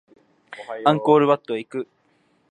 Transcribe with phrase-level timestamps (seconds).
[0.83, 1.87] アンコールワットへ行く